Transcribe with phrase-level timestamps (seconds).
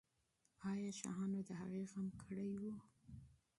[0.71, 2.63] آیا شاهانو د هغې غم کړی و؟